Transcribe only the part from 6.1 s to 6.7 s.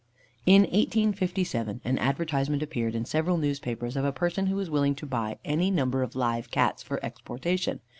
live